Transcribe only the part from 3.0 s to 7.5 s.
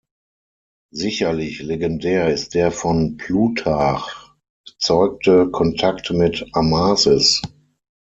Plutarch bezeugte Kontakt mit Amasis.